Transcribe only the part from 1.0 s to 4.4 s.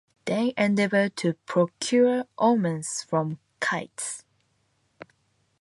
to procure omens from kites.